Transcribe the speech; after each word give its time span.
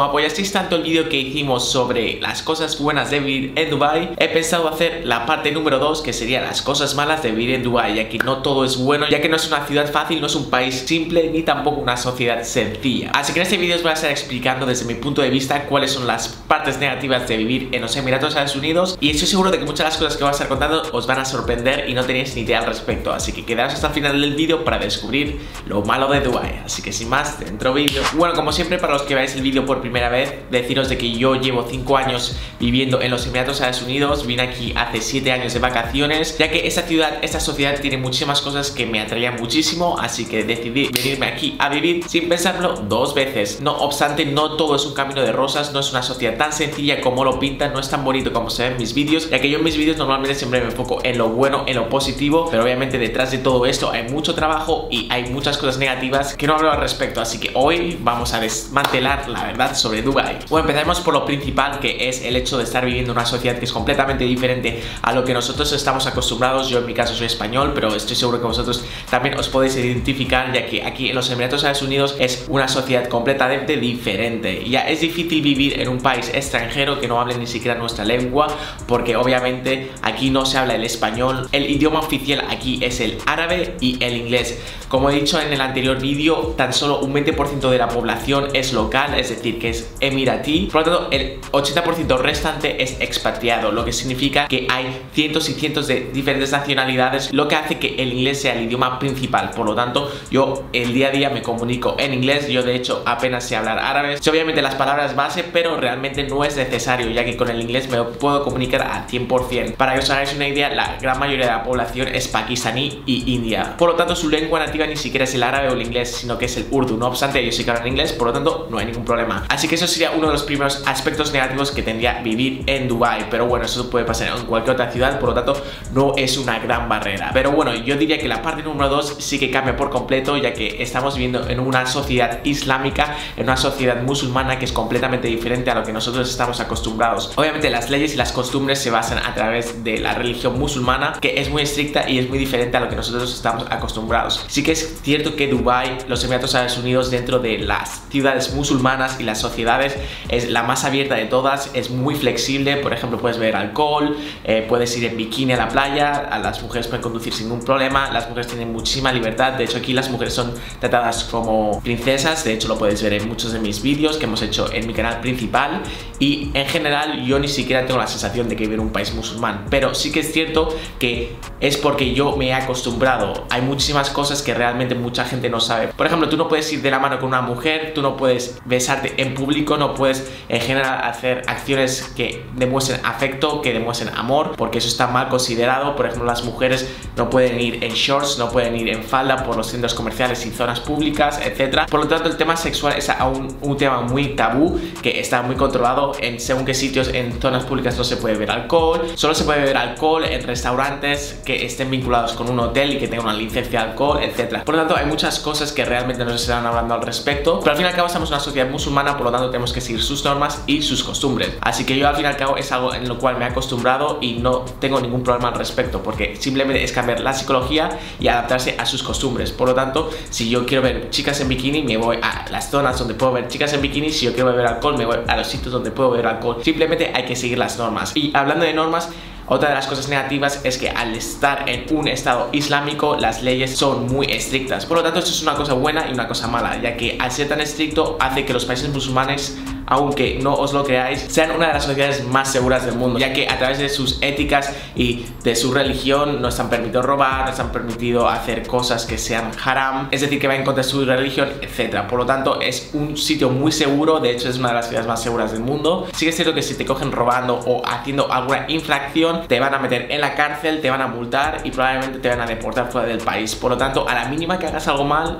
Como 0.00 0.08
apoyasteis 0.08 0.50
tanto 0.50 0.76
el 0.76 0.82
vídeo 0.82 1.10
que 1.10 1.18
hicimos 1.18 1.70
sobre 1.70 2.18
las 2.22 2.42
cosas 2.42 2.78
buenas 2.78 3.10
de 3.10 3.20
vivir 3.20 3.52
en 3.56 3.68
Dubai, 3.68 4.14
he 4.16 4.28
pensado 4.28 4.66
hacer 4.66 5.02
la 5.04 5.26
parte 5.26 5.52
número 5.52 5.78
2 5.78 6.00
que 6.00 6.14
sería 6.14 6.40
las 6.40 6.62
cosas 6.62 6.94
malas 6.94 7.22
de 7.22 7.32
vivir 7.32 7.50
en 7.54 7.62
Dubai, 7.62 7.96
ya 7.96 8.08
que 8.08 8.16
no 8.16 8.38
todo 8.38 8.64
es 8.64 8.78
bueno, 8.78 9.06
ya 9.10 9.20
que 9.20 9.28
no 9.28 9.36
es 9.36 9.46
una 9.46 9.66
ciudad 9.66 9.92
fácil, 9.92 10.22
no 10.22 10.28
es 10.28 10.34
un 10.34 10.48
país 10.48 10.84
simple 10.86 11.28
ni 11.28 11.42
tampoco 11.42 11.82
una 11.82 11.98
sociedad 11.98 12.42
sencilla. 12.44 13.10
Así 13.12 13.34
que 13.34 13.40
en 13.40 13.42
este 13.42 13.58
vídeo 13.58 13.76
os 13.76 13.82
voy 13.82 13.90
a 13.90 13.92
estar 13.92 14.10
explicando 14.10 14.64
desde 14.64 14.86
mi 14.86 14.94
punto 14.94 15.20
de 15.20 15.28
vista 15.28 15.66
cuáles 15.66 15.92
son 15.92 16.06
las 16.06 16.28
partes 16.28 16.78
negativas 16.78 17.28
de 17.28 17.36
vivir 17.36 17.68
en 17.72 17.82
los 17.82 17.94
Emiratos 17.94 18.32
Árabes 18.36 18.56
Unidos 18.56 18.96
y 19.02 19.10
estoy 19.10 19.28
seguro 19.28 19.50
de 19.50 19.58
que 19.58 19.66
muchas 19.66 19.80
de 19.80 19.84
las 19.84 19.98
cosas 19.98 20.16
que 20.16 20.24
voy 20.24 20.30
a 20.30 20.32
estar 20.32 20.48
contando 20.48 20.82
os 20.94 21.06
van 21.06 21.18
a 21.18 21.26
sorprender 21.26 21.90
y 21.90 21.92
no 21.92 22.06
tenéis 22.06 22.34
ni 22.36 22.40
idea 22.40 22.60
al 22.60 22.66
respecto, 22.66 23.12
así 23.12 23.32
que 23.32 23.44
quedaos 23.44 23.74
hasta 23.74 23.88
el 23.88 23.92
final 23.92 24.18
del 24.18 24.34
vídeo 24.34 24.64
para 24.64 24.78
descubrir 24.78 25.40
lo 25.66 25.82
malo 25.82 26.08
de 26.08 26.20
Dubai. 26.20 26.62
Así 26.64 26.80
que 26.80 26.90
sin 26.90 27.10
más, 27.10 27.38
dentro 27.38 27.74
vídeo. 27.74 28.02
Bueno, 28.14 28.32
como 28.32 28.50
siempre 28.50 28.78
para 28.78 28.94
los 28.94 29.02
que 29.02 29.14
veáis 29.14 29.34
el 29.34 29.42
vídeo 29.42 29.66
por 29.66 29.82
primera 29.82 29.89
vez, 29.90 30.34
deciros 30.50 30.88
de 30.88 30.98
que 30.98 31.10
yo 31.12 31.34
llevo 31.34 31.66
5 31.68 31.96
años 31.96 32.36
viviendo 32.58 33.00
en 33.00 33.10
los 33.10 33.26
Emiratos 33.26 33.60
Árabes 33.60 33.82
Unidos, 33.82 34.26
vine 34.26 34.42
aquí 34.42 34.72
hace 34.76 35.00
7 35.00 35.32
años 35.32 35.54
de 35.54 35.58
vacaciones, 35.60 36.38
ya 36.38 36.50
que 36.50 36.66
esta 36.66 36.82
ciudad, 36.82 37.18
esta 37.22 37.40
sociedad 37.40 37.78
tiene 37.80 37.96
muchísimas 37.96 38.40
cosas 38.40 38.70
que 38.70 38.86
me 38.86 39.00
atraían 39.00 39.36
muchísimo, 39.36 39.98
así 39.98 40.26
que 40.26 40.44
decidí 40.44 40.88
venirme 40.88 41.26
aquí 41.26 41.56
a 41.58 41.68
vivir 41.68 42.04
sin 42.08 42.28
pensarlo 42.28 42.74
dos 42.88 43.14
veces. 43.14 43.60
No 43.60 43.76
obstante, 43.78 44.24
no 44.24 44.56
todo 44.56 44.76
es 44.76 44.84
un 44.84 44.94
camino 44.94 45.22
de 45.22 45.32
rosas, 45.32 45.72
no 45.72 45.80
es 45.80 45.90
una 45.90 46.02
sociedad 46.02 46.36
tan 46.36 46.52
sencilla 46.52 47.00
como 47.00 47.24
lo 47.24 47.38
pintan, 47.38 47.72
no 47.72 47.80
es 47.80 47.88
tan 47.88 48.04
bonito 48.04 48.32
como 48.32 48.50
se 48.50 48.62
ve 48.62 48.68
en 48.70 48.78
mis 48.78 48.94
vídeos, 48.94 49.30
ya 49.30 49.40
que 49.40 49.50
yo 49.50 49.58
en 49.58 49.64
mis 49.64 49.76
vídeos 49.76 49.96
normalmente 49.96 50.34
siempre 50.34 50.60
me 50.60 50.66
enfoco 50.66 51.00
en 51.02 51.18
lo 51.18 51.28
bueno, 51.28 51.64
en 51.66 51.76
lo 51.76 51.88
positivo, 51.88 52.48
pero 52.50 52.62
obviamente 52.62 52.98
detrás 52.98 53.30
de 53.30 53.38
todo 53.38 53.66
esto 53.66 53.90
hay 53.90 54.08
mucho 54.08 54.34
trabajo 54.34 54.88
y 54.90 55.08
hay 55.10 55.30
muchas 55.30 55.56
cosas 55.58 55.78
negativas 55.78 56.34
que 56.34 56.46
no 56.46 56.54
hablo 56.54 56.70
al 56.70 56.80
respecto, 56.80 57.20
así 57.20 57.38
que 57.38 57.50
hoy 57.54 57.98
vamos 58.00 58.34
a 58.34 58.40
desmantelar 58.40 59.28
la 59.28 59.44
verdad 59.44 59.74
sobre 59.80 60.02
Dubai. 60.02 60.38
Bueno, 60.48 60.66
empezaremos 60.66 61.00
por 61.00 61.14
lo 61.14 61.24
principal 61.24 61.80
que 61.80 62.08
es 62.08 62.22
el 62.22 62.36
hecho 62.36 62.58
de 62.58 62.64
estar 62.64 62.84
viviendo 62.84 63.12
en 63.12 63.18
una 63.18 63.26
sociedad 63.26 63.58
que 63.58 63.64
es 63.64 63.72
completamente 63.72 64.24
diferente 64.24 64.82
a 65.02 65.12
lo 65.12 65.24
que 65.24 65.34
nosotros 65.34 65.72
estamos 65.72 66.06
acostumbrados. 66.06 66.68
Yo 66.68 66.78
en 66.78 66.86
mi 66.86 66.94
caso 66.94 67.14
soy 67.14 67.26
español, 67.26 67.72
pero 67.74 67.94
estoy 67.94 68.16
seguro 68.16 68.40
que 68.40 68.46
vosotros 68.46 68.84
también 69.10 69.38
os 69.38 69.48
podéis 69.48 69.76
identificar 69.76 70.52
ya 70.52 70.66
que 70.66 70.84
aquí 70.84 71.08
en 71.08 71.16
los 71.16 71.30
Emiratos 71.30 71.64
Árabes 71.64 71.82
Unidos 71.82 72.16
es 72.18 72.44
una 72.48 72.68
sociedad 72.68 73.08
completamente 73.08 73.76
diferente. 73.76 74.68
Ya 74.68 74.80
es 74.88 75.00
difícil 75.00 75.42
vivir 75.42 75.80
en 75.80 75.88
un 75.88 75.98
país 75.98 76.30
extranjero 76.34 77.00
que 77.00 77.08
no 77.08 77.20
hable 77.20 77.36
ni 77.38 77.46
siquiera 77.46 77.78
nuestra 77.78 78.04
lengua 78.04 78.48
porque 78.86 79.16
obviamente 79.16 79.90
aquí 80.02 80.30
no 80.30 80.44
se 80.44 80.58
habla 80.58 80.74
el 80.74 80.84
español. 80.84 81.48
El 81.52 81.70
idioma 81.70 82.00
oficial 82.00 82.44
aquí 82.48 82.78
es 82.82 83.00
el 83.00 83.18
árabe 83.26 83.76
y 83.80 84.02
el 84.02 84.16
inglés. 84.16 84.60
Como 84.88 85.08
he 85.08 85.14
dicho 85.14 85.40
en 85.40 85.52
el 85.52 85.60
anterior 85.60 86.00
vídeo, 86.00 86.54
tan 86.56 86.72
solo 86.72 86.98
un 86.98 87.14
20% 87.14 87.70
de 87.70 87.78
la 87.78 87.88
población 87.88 88.48
es 88.54 88.72
local, 88.72 89.16
es 89.16 89.28
decir, 89.28 89.59
que 89.60 89.70
es 89.70 89.94
emiratí. 90.00 90.68
Por 90.72 90.84
lo 90.86 90.92
tanto, 90.92 91.08
el 91.12 91.40
80% 91.52 92.18
restante 92.18 92.82
es 92.82 93.00
expatriado, 93.00 93.70
lo 93.70 93.84
que 93.84 93.92
significa 93.92 94.48
que 94.48 94.66
hay 94.68 95.02
cientos 95.12 95.48
y 95.48 95.54
cientos 95.54 95.86
de 95.86 96.10
diferentes 96.12 96.50
nacionalidades, 96.50 97.32
lo 97.32 97.46
que 97.46 97.54
hace 97.54 97.78
que 97.78 97.94
el 98.02 98.12
inglés 98.12 98.40
sea 98.40 98.54
el 98.54 98.64
idioma 98.64 98.98
principal. 98.98 99.50
Por 99.50 99.66
lo 99.66 99.74
tanto, 99.74 100.10
yo 100.30 100.64
el 100.72 100.92
día 100.92 101.08
a 101.08 101.10
día 101.10 101.30
me 101.30 101.42
comunico 101.42 101.96
en 101.98 102.14
inglés. 102.14 102.48
Yo, 102.48 102.62
de 102.62 102.74
hecho, 102.74 103.02
apenas 103.06 103.44
sé 103.44 103.56
hablar 103.56 103.78
árabe. 103.78 104.18
Sé 104.18 104.30
obviamente 104.30 104.62
las 104.62 104.74
palabras 104.74 105.14
base, 105.14 105.44
pero 105.44 105.76
realmente 105.76 106.24
no 106.24 106.44
es 106.44 106.56
necesario, 106.56 107.10
ya 107.10 107.24
que 107.24 107.36
con 107.36 107.48
el 107.48 107.60
inglés 107.60 107.88
me 107.88 108.02
puedo 108.02 108.42
comunicar 108.42 108.82
al 108.82 109.06
100%. 109.06 109.74
Para 109.76 109.94
que 109.94 110.00
os 110.00 110.10
hagáis 110.10 110.34
una 110.34 110.48
idea, 110.48 110.70
la 110.70 110.96
gran 111.00 111.18
mayoría 111.18 111.46
de 111.46 111.52
la 111.52 111.62
población 111.62 112.08
es 112.08 112.28
pakistaní 112.28 113.02
y 113.06 113.34
india. 113.34 113.76
Por 113.76 113.90
lo 113.90 113.96
tanto, 113.96 114.16
su 114.16 114.28
lengua 114.28 114.58
nativa 114.60 114.86
ni 114.86 114.96
siquiera 114.96 115.24
es 115.24 115.34
el 115.34 115.42
árabe 115.42 115.68
o 115.68 115.72
el 115.72 115.82
inglés, 115.82 116.16
sino 116.16 116.38
que 116.38 116.46
es 116.46 116.56
el 116.56 116.66
urdu. 116.70 116.96
No 116.96 117.06
obstante, 117.06 117.40
ellos 117.40 117.54
sí 117.54 117.64
que 117.64 117.70
hablan 117.70 117.88
inglés, 117.88 118.12
por 118.12 118.28
lo 118.28 118.32
tanto, 118.32 118.68
no 118.70 118.78
hay 118.78 118.86
ningún 118.86 119.04
problema. 119.04 119.44
Así 119.50 119.68
que 119.68 119.74
eso 119.74 119.86
sería 119.86 120.12
uno 120.12 120.28
de 120.28 120.32
los 120.32 120.44
primeros 120.44 120.82
aspectos 120.86 121.32
negativos 121.32 121.70
que 121.70 121.82
tendría 121.82 122.22
vivir 122.22 122.62
en 122.66 122.88
Dubai 122.88 123.10
pero 123.28 123.46
bueno, 123.46 123.64
eso 123.64 123.90
puede 123.90 124.04
pasar 124.04 124.36
en 124.36 124.46
cualquier 124.46 124.74
otra 124.74 124.90
ciudad, 124.90 125.18
por 125.18 125.30
lo 125.30 125.34
tanto 125.34 125.62
no 125.92 126.14
es 126.16 126.38
una 126.38 126.58
gran 126.58 126.88
barrera. 126.88 127.30
Pero 127.32 127.52
bueno, 127.52 127.74
yo 127.74 127.96
diría 127.96 128.18
que 128.18 128.28
la 128.28 128.42
parte 128.42 128.62
número 128.62 128.88
2 128.88 129.16
sí 129.18 129.38
que 129.38 129.50
cambia 129.50 129.76
por 129.76 129.90
completo, 129.90 130.36
ya 130.36 130.52
que 130.52 130.82
estamos 130.82 131.14
viviendo 131.14 131.48
en 131.48 131.60
una 131.60 131.86
sociedad 131.86 132.40
islámica, 132.44 133.16
en 133.36 133.44
una 133.44 133.56
sociedad 133.56 134.00
musulmana 134.02 134.58
que 134.58 134.64
es 134.64 134.72
completamente 134.72 135.28
diferente 135.28 135.70
a 135.70 135.74
lo 135.74 135.84
que 135.84 135.92
nosotros 135.92 136.28
estamos 136.30 136.60
acostumbrados. 136.60 137.32
Obviamente 137.36 137.70
las 137.70 137.90
leyes 137.90 138.14
y 138.14 138.16
las 138.16 138.32
costumbres 138.32 138.78
se 138.78 138.90
basan 138.90 139.18
a 139.18 139.34
través 139.34 139.82
de 139.82 139.98
la 139.98 140.14
religión 140.14 140.58
musulmana, 140.58 141.14
que 141.20 141.40
es 141.40 141.50
muy 141.50 141.62
estricta 141.62 142.08
y 142.08 142.18
es 142.18 142.28
muy 142.28 142.38
diferente 142.38 142.76
a 142.76 142.80
lo 142.80 142.88
que 142.88 142.96
nosotros 142.96 143.32
estamos 143.32 143.64
acostumbrados. 143.70 144.44
Sí 144.48 144.62
que 144.62 144.72
es 144.72 145.00
cierto 145.02 145.36
que 145.36 145.48
Dubai, 145.48 145.98
los 146.08 146.22
Emiratos 146.24 146.54
Árabes 146.54 146.78
Unidos, 146.78 147.10
dentro 147.10 147.38
de 147.38 147.58
las 147.58 148.02
ciudades 148.10 148.52
musulmanas 148.54 149.18
y 149.18 149.24
las 149.24 149.39
sociedades, 149.40 149.96
es 150.28 150.50
la 150.50 150.62
más 150.62 150.84
abierta 150.84 151.14
de 151.14 151.26
todas, 151.26 151.70
es 151.74 151.90
muy 151.90 152.14
flexible, 152.14 152.76
por 152.76 152.92
ejemplo 152.92 153.18
puedes 153.18 153.38
beber 153.38 153.56
alcohol, 153.56 154.16
eh, 154.44 154.64
puedes 154.68 154.96
ir 154.96 155.04
en 155.04 155.16
bikini 155.16 155.52
a 155.52 155.56
la 155.56 155.68
playa, 155.68 156.12
a 156.30 156.38
las 156.38 156.62
mujeres 156.62 156.86
pueden 156.86 157.02
conducir 157.02 157.32
sin 157.32 157.48
ningún 157.48 157.64
problema, 157.64 158.10
las 158.10 158.28
mujeres 158.28 158.48
tienen 158.48 158.72
muchísima 158.72 159.12
libertad, 159.12 159.54
de 159.54 159.64
hecho 159.64 159.78
aquí 159.78 159.92
las 159.92 160.10
mujeres 160.10 160.34
son 160.34 160.52
tratadas 160.78 161.24
como 161.24 161.80
princesas, 161.82 162.44
de 162.44 162.52
hecho 162.52 162.68
lo 162.68 162.78
puedes 162.78 163.02
ver 163.02 163.14
en 163.14 163.28
muchos 163.28 163.52
de 163.52 163.58
mis 163.58 163.82
vídeos 163.82 164.16
que 164.16 164.24
hemos 164.24 164.42
hecho 164.42 164.72
en 164.72 164.86
mi 164.86 164.92
canal 164.92 165.20
principal 165.20 165.82
y 166.18 166.50
en 166.54 166.66
general 166.66 167.24
yo 167.24 167.38
ni 167.38 167.48
siquiera 167.48 167.86
tengo 167.86 167.98
la 167.98 168.06
sensación 168.06 168.48
de 168.48 168.56
que 168.56 168.64
vivo 168.64 168.74
en 168.74 168.80
un 168.80 168.92
país 168.92 169.14
musulmán, 169.14 169.66
pero 169.70 169.94
sí 169.94 170.12
que 170.12 170.20
es 170.20 170.32
cierto 170.32 170.68
que 170.98 171.36
es 171.60 171.76
porque 171.76 172.14
yo 172.14 172.36
me 172.36 172.48
he 172.48 172.54
acostumbrado, 172.54 173.46
hay 173.50 173.62
muchísimas 173.62 174.10
cosas 174.10 174.42
que 174.42 174.54
realmente 174.54 174.94
mucha 174.94 175.24
gente 175.24 175.48
no 175.48 175.60
sabe, 175.60 175.88
por 175.88 176.06
ejemplo 176.06 176.28
tú 176.28 176.36
no 176.36 176.48
puedes 176.48 176.72
ir 176.72 176.82
de 176.82 176.90
la 176.90 176.98
mano 176.98 177.18
con 177.18 177.28
una 177.28 177.42
mujer, 177.42 177.92
tú 177.94 178.02
no 178.02 178.16
puedes 178.16 178.58
besarte 178.64 179.14
público, 179.34 179.76
no 179.76 179.94
puedes 179.94 180.30
en 180.48 180.60
general 180.60 181.00
hacer 181.04 181.42
acciones 181.46 182.12
que 182.16 182.44
demuestren 182.56 183.04
afecto, 183.04 183.62
que 183.62 183.72
demuestren 183.72 184.14
amor, 184.16 184.54
porque 184.56 184.78
eso 184.78 184.88
está 184.88 185.06
mal 185.06 185.28
considerado. 185.28 185.96
Por 185.96 186.06
ejemplo, 186.06 186.26
las 186.26 186.44
mujeres 186.44 186.88
no 187.16 187.30
pueden 187.30 187.60
ir 187.60 187.82
en 187.84 187.92
shorts, 187.92 188.38
no 188.38 188.50
pueden 188.50 188.76
ir 188.76 188.88
en 188.88 189.02
falda 189.02 189.44
por 189.44 189.56
los 189.56 189.68
centros 189.68 189.94
comerciales 189.94 190.44
y 190.46 190.50
zonas 190.50 190.80
públicas, 190.80 191.40
etc. 191.44 191.86
Por 191.90 192.00
lo 192.00 192.08
tanto, 192.08 192.28
el 192.28 192.36
tema 192.36 192.56
sexual 192.56 192.94
es 192.96 193.08
aún 193.08 193.56
un 193.60 193.76
tema 193.76 194.00
muy 194.02 194.36
tabú 194.36 194.78
que 195.02 195.20
está 195.20 195.42
muy 195.42 195.56
controlado 195.56 196.12
en 196.20 196.40
según 196.40 196.64
qué 196.64 196.74
sitios 196.74 197.08
en 197.08 197.40
zonas 197.40 197.64
públicas 197.64 197.96
no 197.96 198.04
se 198.04 198.16
puede 198.16 198.34
beber 198.34 198.50
alcohol, 198.50 199.02
solo 199.14 199.34
se 199.34 199.44
puede 199.44 199.60
beber 199.60 199.76
alcohol 199.76 200.24
en 200.24 200.42
restaurantes 200.42 201.40
que 201.44 201.64
estén 201.64 201.90
vinculados 201.90 202.32
con 202.32 202.48
un 202.48 202.58
hotel 202.58 202.92
y 202.92 202.98
que 202.98 203.08
tengan 203.08 203.26
una 203.26 203.34
licencia 203.34 203.80
de 203.80 203.90
alcohol, 203.90 204.20
etc. 204.22 204.62
Por 204.64 204.74
lo 204.74 204.80
tanto, 204.82 204.96
hay 204.96 205.06
muchas 205.06 205.38
cosas 205.40 205.72
que 205.72 205.84
realmente 205.84 206.24
no 206.24 206.30
se 206.30 206.36
están 206.36 206.66
hablando 206.66 206.94
al 206.94 207.02
respecto, 207.02 207.60
pero 207.60 207.72
al 207.72 207.76
fin 207.76 207.86
y 207.86 207.88
al 207.88 207.94
cabo 207.94 208.06
estamos 208.06 208.28
en 208.28 208.34
una 208.34 208.42
sociedad 208.42 208.70
musulmana, 208.70 209.16
por 209.20 209.26
lo 209.26 209.32
tanto 209.32 209.50
tenemos 209.50 209.74
que 209.74 209.82
seguir 209.82 210.02
sus 210.02 210.24
normas 210.24 210.62
y 210.66 210.80
sus 210.80 211.04
costumbres. 211.04 211.58
Así 211.60 211.84
que 211.84 211.96
yo 211.96 212.08
al 212.08 212.16
fin 212.16 212.24
y 212.24 212.28
al 212.28 212.38
cabo 212.38 212.56
es 212.56 212.72
algo 212.72 212.94
en 212.94 213.06
lo 213.06 213.18
cual 213.18 213.36
me 213.36 213.44
he 213.44 213.48
acostumbrado 213.48 214.16
y 214.22 214.34
no 214.34 214.64
tengo 214.80 214.98
ningún 214.98 215.22
problema 215.22 215.48
al 215.48 215.54
respecto, 215.54 216.02
porque 216.02 216.36
simplemente 216.36 216.82
es 216.82 216.90
cambiar 216.92 217.20
la 217.20 217.34
psicología 217.34 217.98
y 218.18 218.28
adaptarse 218.28 218.76
a 218.78 218.86
sus 218.86 219.02
costumbres. 219.02 219.52
Por 219.52 219.68
lo 219.68 219.74
tanto, 219.74 220.08
si 220.30 220.48
yo 220.48 220.64
quiero 220.64 220.82
ver 220.82 221.10
chicas 221.10 221.38
en 221.40 221.48
bikini, 221.48 221.82
me 221.82 221.98
voy 221.98 222.16
a 222.22 222.46
las 222.50 222.70
zonas 222.70 222.98
donde 222.98 223.12
puedo 223.12 223.32
ver 223.32 223.48
chicas 223.48 223.72
en 223.74 223.82
bikini. 223.82 224.10
Si 224.10 224.24
yo 224.24 224.32
quiero 224.32 224.50
beber 224.50 224.66
alcohol, 224.66 224.96
me 224.96 225.04
voy 225.04 225.18
a 225.26 225.36
los 225.36 225.46
sitios 225.46 225.72
donde 225.72 225.90
puedo 225.90 226.12
beber 226.12 226.26
alcohol. 226.26 226.56
Simplemente 226.64 227.12
hay 227.14 227.26
que 227.26 227.36
seguir 227.36 227.58
las 227.58 227.76
normas. 227.76 228.16
Y 228.16 228.32
hablando 228.34 228.64
de 228.64 228.72
normas, 228.72 229.10
otra 229.52 229.70
de 229.70 229.74
las 229.74 229.88
cosas 229.88 230.08
negativas 230.08 230.60
es 230.62 230.78
que 230.78 230.90
al 230.90 231.12
estar 231.12 231.68
en 231.68 231.84
un 231.92 232.06
estado 232.06 232.50
islámico 232.52 233.16
las 233.16 233.42
leyes 233.42 233.76
son 233.76 234.06
muy 234.06 234.26
estrictas. 234.26 234.86
Por 234.86 234.98
lo 234.98 235.02
tanto, 235.02 235.18
esto 235.18 235.32
es 235.32 235.42
una 235.42 235.56
cosa 235.56 235.72
buena 235.72 236.08
y 236.08 236.12
una 236.12 236.28
cosa 236.28 236.46
mala, 236.46 236.80
ya 236.80 236.96
que 236.96 237.18
al 237.18 237.32
ser 237.32 237.48
tan 237.48 237.60
estricto 237.60 238.16
hace 238.20 238.44
que 238.44 238.52
los 238.52 238.64
países 238.64 238.88
musulmanes 238.90 239.58
aunque 239.86 240.38
no 240.42 240.54
os 240.54 240.72
lo 240.72 240.84
creáis, 240.84 241.20
sean 241.28 241.50
una 241.52 241.68
de 241.68 241.74
las 241.74 241.84
sociedades 241.84 242.24
más 242.26 242.50
seguras 242.50 242.84
del 242.84 242.94
mundo, 242.94 243.18
ya 243.18 243.32
que 243.32 243.48
a 243.48 243.58
través 243.58 243.78
de 243.78 243.88
sus 243.88 244.18
éticas 244.22 244.72
y 244.94 245.26
de 245.42 245.56
su 245.56 245.72
religión 245.72 246.40
nos 246.40 246.58
han 246.60 246.70
permitido 246.70 247.02
robar, 247.02 247.48
nos 247.48 247.58
han 247.58 247.72
permitido 247.72 248.28
hacer 248.28 248.66
cosas 248.66 249.06
que 249.06 249.18
sean 249.18 249.50
haram, 249.64 250.08
es 250.10 250.20
decir, 250.20 250.40
que 250.40 250.48
va 250.48 250.56
en 250.56 250.64
contra 250.64 250.82
de 250.82 250.88
su 250.88 251.04
religión, 251.04 251.48
etc. 251.60 252.06
Por 252.08 252.18
lo 252.18 252.26
tanto, 252.26 252.60
es 252.60 252.90
un 252.92 253.16
sitio 253.16 253.50
muy 253.50 253.72
seguro, 253.72 254.20
de 254.20 254.30
hecho 254.30 254.48
es 254.48 254.58
una 254.58 254.68
de 254.68 254.74
las 254.74 254.88
ciudades 254.88 255.08
más 255.08 255.22
seguras 255.22 255.52
del 255.52 255.60
mundo. 255.60 256.06
Sí 256.12 256.26
que 256.26 256.30
es 256.30 256.36
cierto 256.36 256.54
que 256.54 256.62
si 256.62 256.74
te 256.74 256.84
cogen 256.84 257.12
robando 257.12 257.54
o 257.54 257.82
haciendo 257.86 258.30
alguna 258.32 258.66
infracción, 258.68 259.46
te 259.46 259.60
van 259.60 259.74
a 259.74 259.78
meter 259.78 260.10
en 260.10 260.20
la 260.20 260.34
cárcel, 260.34 260.80
te 260.80 260.90
van 260.90 261.02
a 261.02 261.06
multar 261.06 261.60
y 261.64 261.70
probablemente 261.70 262.18
te 262.18 262.28
van 262.28 262.40
a 262.40 262.46
deportar 262.46 262.90
fuera 262.90 263.08
del 263.08 263.18
país. 263.18 263.54
Por 263.54 263.70
lo 263.70 263.76
tanto, 263.76 264.08
a 264.08 264.14
la 264.14 264.26
mínima 264.26 264.58
que 264.58 264.66
hagas 264.66 264.86
algo 264.88 265.04
mal, 265.04 265.38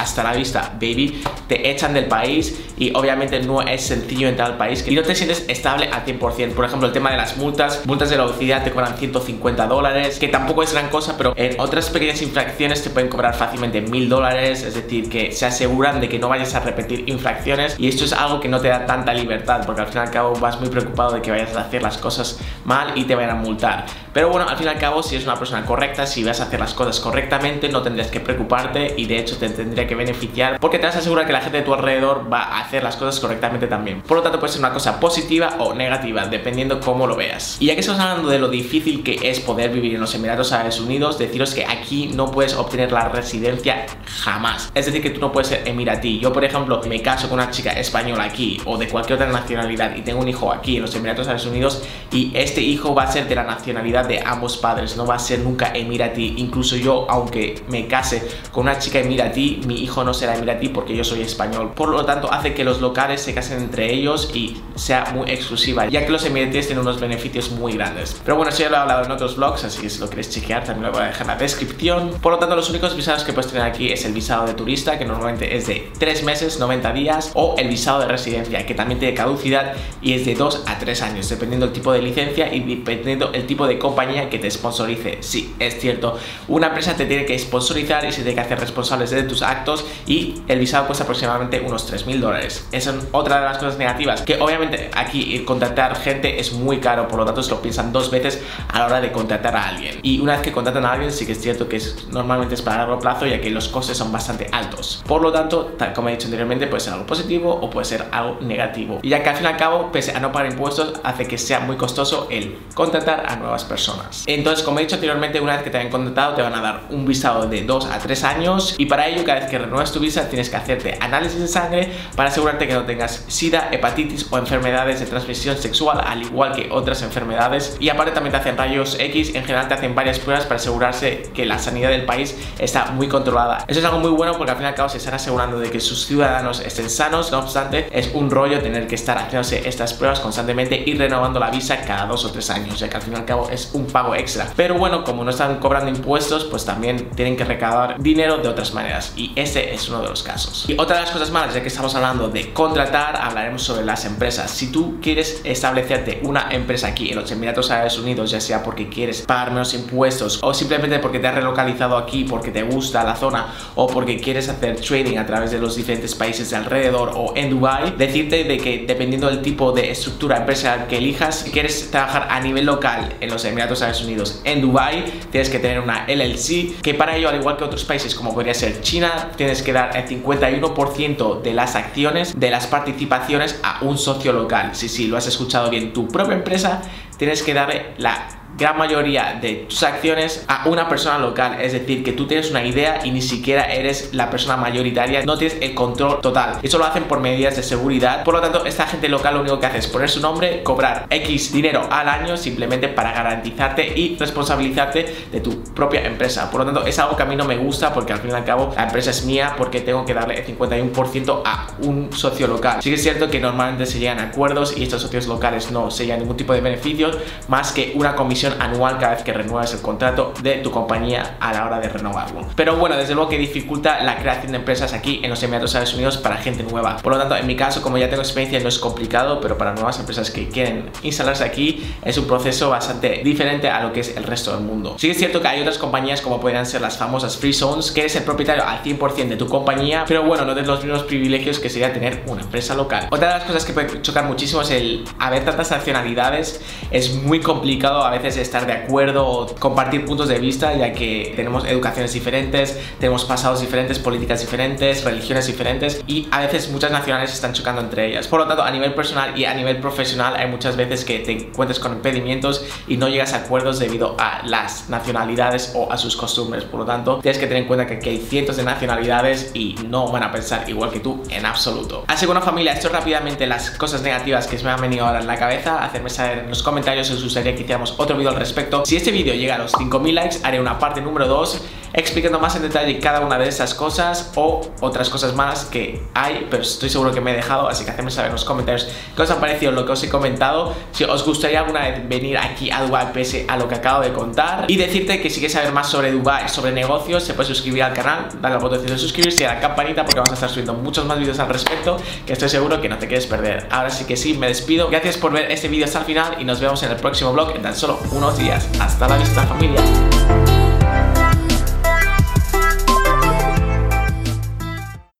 hasta 0.00 0.22
la 0.22 0.32
vista, 0.32 0.72
baby, 0.74 1.22
te 1.46 1.70
echan 1.70 1.92
del 1.92 2.06
país 2.06 2.58
y 2.78 2.92
obviamente 2.94 3.40
no 3.40 3.60
es 3.60 3.82
sencillo 3.82 4.28
entrar 4.28 4.52
al 4.52 4.56
país. 4.56 4.84
Y 4.86 4.94
no 4.94 5.02
te 5.02 5.14
sientes 5.14 5.44
estable 5.48 5.88
al 5.92 6.04
100%. 6.04 6.54
Por 6.54 6.64
ejemplo, 6.64 6.86
el 6.88 6.92
tema 6.92 7.10
de 7.10 7.18
las 7.18 7.36
multas, 7.36 7.84
multas 7.86 8.08
de 8.08 8.16
la 8.16 8.24
velocidad 8.24 8.64
te 8.64 8.70
cobran 8.70 8.96
150 8.96 9.66
dólares, 9.66 10.18
que 10.18 10.28
tampoco 10.28 10.62
es 10.62 10.72
gran 10.72 10.88
cosa, 10.88 11.16
pero 11.18 11.34
en 11.36 11.60
otras 11.60 11.90
pequeñas 11.90 12.22
infracciones 12.22 12.82
te 12.82 12.90
pueden 12.90 13.10
cobrar 13.10 13.34
fácilmente 13.34 13.82
1000 13.82 14.08
dólares, 14.08 14.62
es 14.62 14.74
decir, 14.74 15.10
que 15.10 15.32
se 15.32 15.44
aseguran 15.44 16.00
de 16.00 16.08
que 16.08 16.18
no 16.18 16.28
vayas 16.28 16.54
a 16.54 16.60
repetir 16.60 17.04
infracciones. 17.06 17.76
Y 17.78 17.88
esto 17.88 18.04
es 18.04 18.12
algo 18.14 18.40
que 18.40 18.48
no 18.48 18.60
te 18.60 18.68
da 18.68 18.86
tanta 18.86 19.12
libertad 19.12 19.62
porque 19.66 19.82
al 19.82 19.88
fin 19.88 19.98
y 19.98 20.00
al 20.00 20.10
cabo 20.10 20.34
vas 20.34 20.58
muy 20.58 20.70
preocupado 20.70 21.12
de 21.12 21.20
que 21.20 21.30
vayas 21.30 21.54
a 21.56 21.60
hacer 21.60 21.82
las 21.82 21.98
cosas 21.98 22.38
mal 22.64 22.92
y 22.94 23.04
te 23.04 23.14
vayan 23.14 23.30
a 23.30 23.34
multar. 23.34 23.84
Pero 24.12 24.30
bueno, 24.30 24.48
al 24.48 24.56
fin 24.56 24.66
y 24.66 24.70
al 24.70 24.78
cabo, 24.78 25.02
si 25.02 25.14
eres 25.14 25.26
una 25.26 25.36
persona 25.36 25.64
correcta, 25.64 26.06
si 26.06 26.24
vas 26.24 26.40
a 26.40 26.44
hacer 26.44 26.58
las 26.58 26.74
cosas 26.74 26.98
correctamente, 27.00 27.68
no 27.68 27.82
tendrías 27.82 28.08
que 28.08 28.20
preocuparte 28.20 28.94
y 28.96 29.06
de 29.06 29.18
hecho 29.18 29.36
te 29.36 29.48
tendría 29.50 29.86
que 29.86 29.89
beneficiar 29.94 30.58
porque 30.60 30.78
te 30.78 30.86
vas 30.86 30.96
a 30.96 30.98
asegurar 31.00 31.26
que 31.26 31.32
la 31.32 31.40
gente 31.40 31.58
de 31.58 31.64
tu 31.64 31.74
alrededor 31.74 32.30
va 32.32 32.42
a 32.42 32.60
hacer 32.60 32.82
las 32.82 32.96
cosas 32.96 33.20
correctamente 33.20 33.66
también. 33.66 34.02
Por 34.02 34.18
lo 34.18 34.22
tanto, 34.22 34.38
puede 34.38 34.52
ser 34.52 34.60
una 34.60 34.72
cosa 34.72 35.00
positiva 35.00 35.56
o 35.58 35.74
negativa, 35.74 36.26
dependiendo 36.26 36.80
cómo 36.80 37.06
lo 37.06 37.16
veas. 37.16 37.56
Y 37.60 37.66
ya 37.66 37.74
que 37.74 37.80
estamos 37.80 38.00
hablando 38.00 38.28
de 38.28 38.38
lo 38.38 38.48
difícil 38.48 39.02
que 39.02 39.18
es 39.22 39.40
poder 39.40 39.70
vivir 39.70 39.94
en 39.94 40.00
los 40.00 40.14
Emiratos 40.14 40.52
Árabes 40.52 40.80
Unidos, 40.80 41.18
deciros 41.18 41.54
que 41.54 41.64
aquí 41.64 42.10
no 42.14 42.30
puedes 42.30 42.54
obtener 42.54 42.92
la 42.92 43.08
residencia 43.08 43.86
jamás. 44.10 44.70
Es 44.74 44.86
decir, 44.86 45.02
que 45.02 45.10
tú 45.10 45.20
no 45.20 45.32
puedes 45.32 45.48
ser 45.48 45.66
emiratí. 45.66 46.18
Yo, 46.18 46.32
por 46.32 46.44
ejemplo, 46.44 46.80
me 46.88 47.00
caso 47.02 47.28
con 47.28 47.38
una 47.38 47.50
chica 47.50 47.72
española 47.72 48.24
aquí 48.24 48.60
o 48.64 48.76
de 48.76 48.88
cualquier 48.88 49.14
otra 49.14 49.30
nacionalidad 49.30 49.94
y 49.96 50.02
tengo 50.02 50.20
un 50.20 50.28
hijo 50.28 50.52
aquí 50.52 50.76
en 50.76 50.82
los 50.82 50.94
Emiratos 50.94 51.26
Árabes 51.26 51.46
Unidos 51.46 51.82
y 52.12 52.32
este 52.34 52.60
hijo 52.60 52.94
va 52.94 53.04
a 53.04 53.12
ser 53.12 53.28
de 53.28 53.34
la 53.34 53.44
nacionalidad 53.44 54.06
de 54.06 54.20
ambos 54.24 54.56
padres, 54.56 54.96
no 54.96 55.06
va 55.06 55.14
a 55.14 55.18
ser 55.18 55.40
nunca 55.40 55.72
emiratí. 55.74 56.34
Incluso 56.38 56.76
yo, 56.76 57.06
aunque 57.08 57.62
me 57.68 57.86
case 57.86 58.26
con 58.52 58.62
una 58.62 58.78
chica 58.78 58.98
emiratí, 58.98 59.60
mi 59.66 59.82
hijo 59.82 60.04
no 60.04 60.14
será 60.14 60.36
emiratí 60.36 60.68
porque 60.68 60.96
yo 60.96 61.04
soy 61.04 61.22
español. 61.22 61.72
Por 61.74 61.90
lo 61.90 62.04
tanto, 62.04 62.32
hace 62.32 62.54
que 62.54 62.64
los 62.64 62.80
locales 62.80 63.20
se 63.20 63.34
casen 63.34 63.58
entre 63.58 63.92
ellos 63.92 64.30
y 64.34 64.60
sea 64.74 65.12
muy 65.14 65.30
exclusiva, 65.30 65.86
ya 65.88 66.04
que 66.04 66.12
los 66.12 66.24
emiratíes 66.24 66.66
tienen 66.66 66.82
unos 66.82 67.00
beneficios 67.00 67.50
muy 67.50 67.74
grandes. 67.74 68.20
Pero 68.24 68.36
bueno, 68.36 68.50
eso 68.50 68.62
ya 68.62 68.70
lo 68.70 68.76
he 68.76 68.78
hablado 68.78 69.04
en 69.04 69.10
otros 69.10 69.36
vlogs, 69.36 69.64
así 69.64 69.80
que 69.80 69.90
si 69.90 70.00
lo 70.00 70.08
queréis 70.08 70.30
chequear 70.30 70.64
también 70.64 70.86
lo 70.86 70.92
voy 70.92 71.02
a 71.02 71.06
dejar 71.06 71.22
en 71.22 71.28
la 71.28 71.36
descripción. 71.36 72.10
Por 72.20 72.32
lo 72.32 72.38
tanto, 72.38 72.56
los 72.56 72.70
únicos 72.70 72.96
visados 72.96 73.24
que 73.24 73.32
puedes 73.32 73.50
tener 73.50 73.66
aquí 73.66 73.90
es 73.92 73.99
el 74.04 74.12
visado 74.12 74.46
de 74.46 74.54
turista, 74.54 74.98
que 74.98 75.04
normalmente 75.04 75.56
es 75.56 75.66
de 75.66 75.90
3 75.98 76.24
meses, 76.24 76.58
90 76.58 76.92
días, 76.92 77.30
o 77.34 77.54
el 77.58 77.68
visado 77.68 78.00
de 78.00 78.06
residencia, 78.06 78.64
que 78.66 78.74
también 78.74 78.98
tiene 78.98 79.14
caducidad 79.14 79.74
y 80.02 80.14
es 80.14 80.24
de 80.24 80.34
2 80.34 80.64
a 80.66 80.78
3 80.78 81.02
años, 81.02 81.28
dependiendo 81.28 81.66
del 81.66 81.72
tipo 81.72 81.92
de 81.92 82.02
licencia 82.02 82.52
y 82.52 82.60
dependiendo 82.60 83.32
el 83.32 83.46
tipo 83.46 83.66
de 83.66 83.78
compañía 83.78 84.30
que 84.30 84.38
te 84.38 84.50
sponsorice. 84.50 85.18
Sí, 85.20 85.54
es 85.58 85.78
cierto, 85.78 86.18
una 86.48 86.68
empresa 86.68 86.94
te 86.96 87.06
tiene 87.06 87.24
que 87.24 87.38
sponsorizar 87.38 88.04
y 88.04 88.12
se 88.12 88.22
tiene 88.22 88.34
que 88.34 88.40
hacer 88.40 88.60
responsables 88.60 89.10
de 89.10 89.22
tus 89.24 89.42
actos 89.42 89.84
y 90.06 90.42
el 90.48 90.58
visado 90.58 90.86
cuesta 90.86 91.04
aproximadamente 91.04 91.60
unos 91.60 91.90
3.000 91.90 92.18
dólares. 92.20 92.66
Esa 92.72 92.90
es 92.90 92.96
otra 93.12 93.40
de 93.40 93.46
las 93.46 93.58
cosas 93.58 93.78
negativas, 93.78 94.22
que 94.22 94.40
obviamente 94.40 94.90
aquí 94.94 95.42
contratar 95.44 95.96
gente 95.96 96.40
es 96.40 96.52
muy 96.52 96.78
caro, 96.78 97.08
por 97.08 97.18
lo 97.18 97.24
tanto 97.24 97.42
se 97.42 97.50
lo 97.50 97.60
piensan 97.60 97.92
dos 97.92 98.10
veces 98.10 98.42
a 98.68 98.78
la 98.78 98.86
hora 98.86 99.00
de 99.00 99.12
contratar 99.12 99.56
a 99.56 99.68
alguien. 99.68 99.98
Y 100.02 100.20
una 100.20 100.32
vez 100.32 100.42
que 100.42 100.52
contratan 100.52 100.84
a 100.84 100.92
alguien, 100.92 101.12
sí 101.12 101.26
que 101.26 101.32
es 101.32 101.40
cierto 101.40 101.68
que 101.68 101.76
es, 101.76 102.08
normalmente 102.10 102.54
es 102.54 102.62
para 102.62 102.78
largo 102.78 102.98
plazo, 102.98 103.26
ya 103.26 103.40
que 103.40 103.50
los 103.50 103.68
costes 103.68 103.89
son 103.94 104.12
bastante 104.12 104.48
altos. 104.52 105.02
Por 105.06 105.22
lo 105.22 105.32
tanto, 105.32 105.74
tal 105.78 105.92
como 105.92 106.08
he 106.08 106.12
dicho 106.12 106.26
anteriormente, 106.26 106.66
puede 106.66 106.80
ser 106.80 106.94
algo 106.94 107.06
positivo 107.06 107.52
o 107.52 107.70
puede 107.70 107.84
ser 107.84 108.06
algo 108.12 108.38
negativo. 108.40 109.00
Y 109.02 109.10
ya 109.10 109.22
que 109.22 109.30
al 109.30 109.36
fin 109.36 109.44
y 109.44 109.48
al 109.48 109.56
cabo, 109.56 109.90
pese 109.92 110.12
a 110.12 110.20
no 110.20 110.32
pagar 110.32 110.50
impuestos, 110.50 110.94
hace 111.04 111.26
que 111.26 111.38
sea 111.38 111.60
muy 111.60 111.76
costoso 111.76 112.28
el 112.30 112.58
contratar 112.74 113.24
a 113.28 113.36
nuevas 113.36 113.64
personas. 113.64 114.24
Entonces, 114.26 114.64
como 114.64 114.78
he 114.78 114.82
dicho 114.82 114.96
anteriormente, 114.96 115.40
una 115.40 115.54
vez 115.54 115.62
que 115.62 115.70
te 115.70 115.78
hayan 115.78 115.90
contratado, 115.90 116.34
te 116.34 116.42
van 116.42 116.54
a 116.54 116.60
dar 116.60 116.82
un 116.90 117.04
visado 117.04 117.46
de 117.46 117.62
2 117.62 117.86
a 117.86 117.98
3 117.98 118.24
años 118.24 118.74
y 118.78 118.86
para 118.86 119.08
ello, 119.08 119.24
cada 119.24 119.40
vez 119.40 119.50
que 119.50 119.58
renuevas 119.58 119.92
tu 119.92 120.00
visa 120.00 120.28
tienes 120.28 120.50
que 120.50 120.56
hacerte 120.56 120.98
análisis 121.00 121.40
de 121.40 121.48
sangre 121.48 121.92
para 122.16 122.28
asegurarte 122.28 122.66
que 122.66 122.74
no 122.74 122.84
tengas 122.84 123.24
sida, 123.28 123.68
hepatitis 123.72 124.26
o 124.30 124.38
enfermedades 124.38 125.00
de 125.00 125.06
transmisión 125.06 125.56
sexual, 125.56 126.00
al 126.04 126.22
igual 126.22 126.52
que 126.52 126.68
otras 126.70 127.02
enfermedades. 127.02 127.76
Y 127.80 127.88
aparte 127.88 128.12
también 128.12 128.32
te 128.32 128.38
hacen 128.38 128.56
rayos 128.56 128.96
X, 128.98 129.34
en 129.34 129.44
general 129.44 129.68
te 129.68 129.74
hacen 129.74 129.94
varias 129.94 130.18
pruebas 130.18 130.44
para 130.44 130.56
asegurarse 130.56 131.30
que 131.34 131.46
la 131.46 131.58
sanidad 131.58 131.90
del 131.90 132.04
país 132.04 132.36
está 132.58 132.86
muy 132.92 133.08
controlada. 133.08 133.64
Eso 133.66 133.79
es 133.80 133.86
algo 133.86 133.98
muy 133.98 134.10
bueno 134.10 134.36
porque 134.36 134.50
al 134.50 134.56
fin 134.56 134.66
y 134.66 134.68
al 134.68 134.74
cabo 134.74 134.88
se 134.88 134.98
están 134.98 135.14
asegurando 135.14 135.58
de 135.58 135.70
que 135.70 135.80
sus 135.80 136.06
ciudadanos 136.06 136.60
estén 136.60 136.88
sanos, 136.90 137.32
no 137.32 137.38
obstante 137.38 137.88
es 137.90 138.10
un 138.14 138.30
rollo 138.30 138.60
tener 138.60 138.86
que 138.86 138.94
estar 138.94 139.18
haciéndose 139.18 139.66
estas 139.68 139.94
pruebas 139.94 140.20
constantemente 140.20 140.82
y 140.84 140.94
renovando 140.94 141.40
la 141.40 141.50
visa 141.50 141.80
cada 141.82 142.06
dos 142.06 142.24
o 142.24 142.30
tres 142.30 142.50
años, 142.50 142.78
ya 142.78 142.88
que 142.88 142.96
al 142.96 143.02
fin 143.02 143.14
y 143.14 143.16
al 143.16 143.24
cabo 143.24 143.48
es 143.50 143.70
un 143.72 143.86
pago 143.86 144.14
extra. 144.14 144.46
Pero 144.54 144.76
bueno, 144.76 145.02
como 145.04 145.24
no 145.24 145.30
están 145.30 145.58
cobrando 145.58 145.90
impuestos, 145.90 146.44
pues 146.44 146.64
también 146.64 147.10
tienen 147.10 147.36
que 147.36 147.44
recaudar 147.44 148.00
dinero 148.00 148.38
de 148.38 148.48
otras 148.48 148.74
maneras 148.74 149.12
y 149.16 149.32
ese 149.34 149.72
es 149.74 149.88
uno 149.88 150.02
de 150.02 150.08
los 150.08 150.22
casos. 150.22 150.66
Y 150.68 150.74
otra 150.78 150.96
de 150.96 151.02
las 151.02 151.10
cosas 151.10 151.30
malas, 151.30 151.54
ya 151.54 151.62
que 151.62 151.68
estamos 151.68 151.94
hablando 151.94 152.28
de 152.28 152.52
contratar, 152.52 153.16
hablaremos 153.16 153.62
sobre 153.62 153.84
las 153.84 154.04
empresas. 154.04 154.50
Si 154.50 154.70
tú 154.70 154.98
quieres 155.00 155.40
establecerte 155.44 156.20
una 156.22 156.48
empresa 156.50 156.88
aquí 156.88 157.10
en 157.10 157.16
los 157.16 157.30
Emiratos 157.30 157.70
Árabes 157.70 157.98
Unidos, 157.98 158.30
ya 158.30 158.40
sea 158.40 158.62
porque 158.62 158.88
quieres 158.88 159.22
pagar 159.22 159.52
menos 159.52 159.72
impuestos 159.74 160.38
o 160.42 160.52
simplemente 160.52 160.98
porque 160.98 161.18
te 161.18 161.28
has 161.28 161.34
relocalizado 161.34 161.96
aquí 161.96 162.24
porque 162.24 162.50
te 162.50 162.62
gusta 162.62 163.02
la 163.04 163.16
zona 163.16 163.46
o 163.82 163.86
porque 163.86 164.18
quieres 164.18 164.50
hacer 164.50 164.76
trading 164.76 165.16
a 165.16 165.24
través 165.24 165.52
de 165.52 165.58
los 165.58 165.74
diferentes 165.74 166.14
países 166.14 166.50
de 166.50 166.56
alrededor 166.56 167.12
o 167.14 167.32
en 167.34 167.48
Dubai, 167.48 167.96
decirte 167.96 168.44
de 168.44 168.58
que 168.58 168.84
dependiendo 168.86 169.28
del 169.28 169.40
tipo 169.40 169.72
de 169.72 169.90
estructura 169.90 170.36
empresarial 170.36 170.86
que 170.86 170.98
elijas, 170.98 171.36
si 171.40 171.50
quieres 171.50 171.90
trabajar 171.90 172.28
a 172.30 172.40
nivel 172.40 172.66
local 172.66 173.14
en 173.20 173.30
los 173.30 173.42
Emiratos 173.46 173.80
Árabes 173.80 174.02
Unidos 174.02 174.42
en 174.44 174.60
Dubai, 174.60 175.06
tienes 175.30 175.48
que 175.48 175.58
tener 175.58 175.80
una 175.80 176.04
LLC, 176.06 176.82
que 176.82 176.92
para 176.92 177.16
ello, 177.16 177.30
al 177.30 177.40
igual 177.40 177.56
que 177.56 177.64
otros 177.64 177.84
países 177.84 178.14
como 178.14 178.34
podría 178.34 178.52
ser 178.52 178.82
China, 178.82 179.30
tienes 179.36 179.62
que 179.62 179.72
dar 179.72 179.96
el 179.96 180.06
51% 180.06 181.40
de 181.40 181.54
las 181.54 181.74
acciones, 181.74 182.38
de 182.38 182.50
las 182.50 182.66
participaciones 182.66 183.58
a 183.62 183.82
un 183.82 183.96
socio 183.96 184.34
local. 184.34 184.72
Sí, 184.74 184.90
sí, 184.90 185.06
lo 185.06 185.16
has 185.16 185.26
escuchado 185.26 185.70
bien, 185.70 185.94
tu 185.94 186.06
propia 186.06 186.34
empresa 186.34 186.82
tienes 187.16 187.42
que 187.42 187.54
darle 187.54 187.94
la 187.98 188.39
gran 188.60 188.76
mayoría 188.76 189.38
de 189.40 189.64
tus 189.68 189.82
acciones 189.82 190.44
a 190.46 190.68
una 190.68 190.88
persona 190.88 191.18
local, 191.18 191.58
es 191.60 191.72
decir, 191.72 192.04
que 192.04 192.12
tú 192.12 192.26
tienes 192.26 192.50
una 192.50 192.62
idea 192.62 193.00
y 193.02 193.10
ni 193.10 193.22
siquiera 193.22 193.64
eres 193.72 194.10
la 194.12 194.28
persona 194.28 194.58
mayoritaria, 194.58 195.24
no 195.24 195.38
tienes 195.38 195.56
el 195.62 195.74
control 195.74 196.20
total. 196.20 196.58
Eso 196.62 196.76
lo 196.76 196.84
hacen 196.84 197.04
por 197.04 197.20
medidas 197.20 197.56
de 197.56 197.62
seguridad, 197.62 198.22
por 198.22 198.34
lo 198.34 198.40
tanto, 198.40 198.66
esta 198.66 198.86
gente 198.86 199.08
local 199.08 199.34
lo 199.34 199.40
único 199.40 199.58
que 199.58 199.66
hace 199.66 199.78
es 199.78 199.86
poner 199.86 200.10
su 200.10 200.20
nombre, 200.20 200.62
cobrar 200.62 201.06
X 201.08 201.52
dinero 201.52 201.88
al 201.90 202.08
año 202.08 202.36
simplemente 202.36 202.88
para 202.88 203.12
garantizarte 203.12 203.98
y 203.98 204.16
responsabilizarte 204.18 205.28
de 205.32 205.40
tu 205.40 205.64
propia 205.72 206.04
empresa. 206.04 206.50
Por 206.50 206.60
lo 206.60 206.66
tanto, 206.66 206.86
es 206.86 206.98
algo 206.98 207.16
que 207.16 207.22
a 207.22 207.26
mí 207.26 207.36
no 207.36 207.46
me 207.46 207.56
gusta 207.56 207.94
porque 207.94 208.12
al 208.12 208.20
fin 208.20 208.30
y 208.30 208.34
al 208.34 208.44
cabo 208.44 208.74
la 208.76 208.84
empresa 208.84 209.10
es 209.10 209.24
mía 209.24 209.54
porque 209.56 209.80
tengo 209.80 210.04
que 210.04 210.12
darle 210.12 210.38
el 210.38 210.58
51% 210.58 211.42
a 211.44 211.68
un 211.82 212.12
socio 212.12 212.46
local. 212.46 212.82
Sí 212.82 212.90
que 212.90 212.96
es 212.96 213.02
cierto 213.02 213.30
que 213.30 213.40
normalmente 213.40 213.86
se 213.86 213.98
llegan 213.98 214.18
acuerdos 214.18 214.76
y 214.76 214.82
estos 214.82 215.00
socios 215.00 215.26
locales 215.26 215.70
no 215.70 215.90
se 215.90 216.04
llegan 216.04 216.20
ningún 216.20 216.36
tipo 216.36 216.52
de 216.52 216.60
beneficios 216.60 217.16
más 217.48 217.72
que 217.72 217.92
una 217.94 218.14
comisión 218.14 218.49
anual 218.58 218.98
cada 218.98 219.14
vez 219.14 219.22
que 219.22 219.32
renuevas 219.32 219.72
el 219.74 219.80
contrato 219.80 220.32
de 220.42 220.56
tu 220.56 220.70
compañía 220.70 221.36
a 221.40 221.52
la 221.52 221.66
hora 221.66 221.80
de 221.80 221.88
renovarlo. 221.88 222.46
Pero 222.56 222.76
bueno, 222.76 222.96
desde 222.96 223.14
luego 223.14 223.28
que 223.28 223.38
dificulta 223.38 224.02
la 224.02 224.16
creación 224.16 224.52
de 224.52 224.58
empresas 224.58 224.92
aquí 224.92 225.20
en 225.22 225.30
los 225.30 225.42
Emiratos 225.42 225.74
Árabes 225.74 225.94
Unidos 225.94 226.16
para 226.18 226.36
gente 226.36 226.62
nueva. 226.62 226.96
Por 226.98 227.12
lo 227.12 227.18
tanto, 227.18 227.36
en 227.36 227.46
mi 227.46 227.56
caso, 227.56 227.82
como 227.82 227.98
ya 227.98 228.08
tengo 228.08 228.22
experiencia, 228.22 228.60
no 228.60 228.68
es 228.68 228.78
complicado, 228.78 229.40
pero 229.40 229.56
para 229.56 229.74
nuevas 229.74 229.98
empresas 229.98 230.30
que 230.30 230.48
quieren 230.48 230.90
instalarse 231.02 231.44
aquí 231.44 231.94
es 232.02 232.16
un 232.18 232.26
proceso 232.26 232.70
bastante 232.70 233.20
diferente 233.24 233.68
a 233.68 233.82
lo 233.82 233.92
que 233.92 234.00
es 234.00 234.16
el 234.16 234.24
resto 234.24 234.54
del 234.54 234.64
mundo. 234.64 234.96
Sí 234.98 235.10
es 235.10 235.18
cierto 235.18 235.40
que 235.40 235.48
hay 235.48 235.60
otras 235.60 235.78
compañías 235.78 236.20
como 236.20 236.40
podrían 236.40 236.66
ser 236.66 236.80
las 236.80 236.96
famosas 236.96 237.36
Free 237.36 237.52
Zones, 237.52 237.90
que 237.90 238.00
eres 238.00 238.16
el 238.16 238.24
propietario 238.24 238.66
al 238.66 238.82
100% 238.82 239.28
de 239.28 239.36
tu 239.36 239.46
compañía, 239.46 240.04
pero 240.06 240.22
bueno, 240.22 240.44
no 240.44 240.52
tienes 240.52 240.68
los 240.68 240.84
mismos 240.84 241.02
privilegios 241.04 241.58
que 241.58 241.68
sería 241.68 241.92
tener 241.92 242.22
una 242.26 242.42
empresa 242.42 242.74
local. 242.74 243.08
Otra 243.10 243.28
de 243.28 243.34
las 243.38 243.44
cosas 243.44 243.64
que 243.64 243.72
puede 243.72 244.02
chocar 244.02 244.24
muchísimo 244.24 244.62
es 244.62 244.70
el 244.70 245.04
haber 245.18 245.44
tantas 245.44 245.70
nacionalidades. 245.70 246.60
Es 246.90 247.14
muy 247.14 247.40
complicado 247.40 248.04
a 248.04 248.10
veces 248.10 248.29
estar 248.36 248.66
de 248.66 248.72
acuerdo 248.72 249.26
o 249.26 249.54
compartir 249.56 250.04
puntos 250.04 250.28
de 250.28 250.38
vista, 250.38 250.74
ya 250.74 250.92
que 250.92 251.32
tenemos 251.36 251.64
educaciones 251.64 252.12
diferentes, 252.12 252.78
tenemos 252.98 253.24
pasados 253.24 253.60
diferentes, 253.60 253.98
políticas 253.98 254.40
diferentes, 254.40 255.04
religiones 255.04 255.46
diferentes 255.46 256.02
y 256.06 256.28
a 256.30 256.40
veces 256.40 256.70
muchas 256.70 256.90
nacionales 256.90 257.32
están 257.32 257.52
chocando 257.52 257.80
entre 257.80 258.08
ellas. 258.08 258.28
Por 258.28 258.40
lo 258.40 258.46
tanto, 258.46 258.62
a 258.62 258.70
nivel 258.70 258.94
personal 258.94 259.38
y 259.38 259.44
a 259.44 259.54
nivel 259.54 259.78
profesional 259.78 260.36
hay 260.36 260.48
muchas 260.48 260.76
veces 260.76 261.04
que 261.04 261.20
te 261.20 261.32
encuentres 261.32 261.78
con 261.78 261.92
impedimientos 261.92 262.64
y 262.86 262.96
no 262.96 263.08
llegas 263.08 263.32
a 263.32 263.38
acuerdos 263.38 263.78
debido 263.78 264.16
a 264.18 264.42
las 264.44 264.88
nacionalidades 264.88 265.72
o 265.74 265.90
a 265.92 265.98
sus 265.98 266.16
costumbres. 266.16 266.64
Por 266.64 266.80
lo 266.80 266.86
tanto, 266.86 267.18
tienes 267.20 267.38
que 267.38 267.46
tener 267.46 267.62
en 267.62 267.68
cuenta 267.68 267.86
que 267.86 267.94
aquí 267.94 268.08
hay 268.08 268.18
cientos 268.18 268.56
de 268.56 268.64
nacionalidades 268.64 269.50
y 269.54 269.76
no 269.86 270.10
van 270.10 270.22
a 270.22 270.32
pensar 270.32 270.68
igual 270.68 270.90
que 270.90 271.00
tú 271.00 271.22
en 271.28 271.46
absoluto. 271.46 272.04
Así 272.06 272.20
que 272.20 272.26
bueno 272.26 272.42
familia, 272.42 272.72
esto 272.72 272.88
rápidamente 272.88 273.46
las 273.46 273.70
cosas 273.72 274.02
negativas 274.02 274.46
que 274.46 274.58
se 274.58 274.64
me 274.64 274.70
han 274.70 274.80
venido 274.80 275.06
ahora 275.06 275.20
en 275.20 275.26
la 275.26 275.38
cabeza, 275.38 275.82
hacerme 275.84 276.10
saber 276.10 276.38
en 276.40 276.48
los 276.48 276.62
comentarios 276.62 277.06
si 277.06 277.14
os 277.14 277.22
gustaría 277.22 277.54
que 277.54 277.62
hiciéramos 277.62 277.94
otro 277.98 278.16
al 278.28 278.36
respecto. 278.36 278.84
Si 278.84 278.96
este 278.96 279.10
vídeo 279.10 279.34
llega 279.34 279.54
a 279.54 279.58
los 279.58 279.72
5000 279.72 280.14
likes, 280.14 280.36
haré 280.42 280.60
una 280.60 280.78
parte 280.78 281.00
número 281.00 281.26
2 281.26 281.62
explicando 281.92 282.38
más 282.38 282.56
en 282.56 282.62
detalle 282.62 282.98
cada 282.98 283.20
una 283.20 283.38
de 283.38 283.48
esas 283.48 283.74
cosas 283.74 284.32
o 284.36 284.60
otras 284.80 285.08
cosas 285.10 285.34
más 285.34 285.64
que 285.64 286.02
hay, 286.14 286.46
pero 286.50 286.62
estoy 286.62 286.88
seguro 286.88 287.12
que 287.12 287.20
me 287.20 287.32
he 287.32 287.36
dejado, 287.36 287.68
así 287.68 287.84
que 287.84 287.90
hacedme 287.90 288.10
saber 288.10 288.28
en 288.28 288.32
los 288.32 288.44
comentarios 288.44 288.88
qué 289.16 289.22
os 289.22 289.30
ha 289.30 289.40
parecido 289.40 289.72
lo 289.72 289.84
que 289.84 289.92
os 289.92 290.02
he 290.02 290.08
comentado, 290.08 290.74
si 290.92 291.04
os 291.04 291.24
gustaría 291.24 291.60
alguna 291.60 291.80
vez 291.80 292.08
venir 292.08 292.38
aquí 292.38 292.70
a 292.70 292.82
Dubai 292.82 293.12
pese 293.12 293.44
a 293.48 293.56
lo 293.56 293.68
que 293.68 293.74
acabo 293.74 294.02
de 294.02 294.12
contar 294.12 294.64
y 294.68 294.76
decirte 294.76 295.20
que 295.20 295.30
si 295.30 295.40
quieres 295.40 295.52
saber 295.52 295.72
más 295.72 295.88
sobre 295.88 296.12
Dubai, 296.12 296.48
sobre 296.48 296.72
negocios, 296.72 297.24
se 297.24 297.34
puede 297.34 297.48
suscribir 297.48 297.82
al 297.82 297.92
canal, 297.92 298.28
darle 298.40 298.56
al 298.56 298.62
botón 298.62 298.84
de 298.84 298.98
suscribirse 298.98 299.44
y 299.44 299.46
a 299.46 299.54
la 299.54 299.60
campanita 299.60 300.04
porque 300.04 300.20
vamos 300.20 300.30
a 300.30 300.34
estar 300.34 300.48
subiendo 300.48 300.74
muchos 300.74 301.04
más 301.04 301.18
vídeos 301.18 301.38
al 301.38 301.48
respecto 301.48 301.96
que 302.26 302.32
estoy 302.32 302.48
seguro 302.48 302.80
que 302.80 302.88
no 302.88 302.98
te 302.98 303.06
quieres 303.06 303.26
perder. 303.26 303.66
Ahora 303.70 303.90
sí 303.90 304.04
que 304.04 304.16
sí, 304.16 304.34
me 304.34 304.48
despido, 304.48 304.88
gracias 304.88 305.16
por 305.16 305.32
ver 305.32 305.50
este 305.50 305.68
vídeo 305.68 305.84
hasta 305.84 306.00
el 306.00 306.04
final 306.04 306.36
y 306.38 306.44
nos 306.44 306.60
vemos 306.60 306.82
en 306.82 306.90
el 306.90 306.96
próximo 306.96 307.32
vlog 307.32 307.54
en 307.54 307.62
tan 307.62 307.76
solo 307.76 307.98
unos 308.12 308.38
días. 308.38 308.68
Hasta 308.80 309.08
la 309.08 309.16
vista 309.16 309.42
familia. 309.46 309.80